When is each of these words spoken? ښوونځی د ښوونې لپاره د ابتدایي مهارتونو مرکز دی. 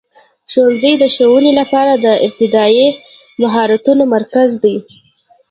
ښوونځی 0.51 0.93
د 0.99 1.03
ښوونې 1.15 1.51
لپاره 1.59 1.93
د 2.05 2.05
ابتدایي 2.25 2.87
مهارتونو 3.41 4.03
مرکز 4.15 4.49
دی. 4.63 4.75